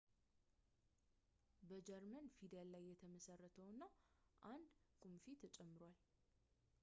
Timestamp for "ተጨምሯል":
5.43-5.95